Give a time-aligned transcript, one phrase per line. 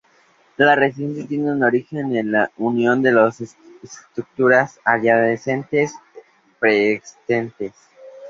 [0.57, 3.39] La residencia tiene su origen en la unión de dos
[3.83, 5.93] estructuras adyacentes
[6.59, 7.73] preexistentes.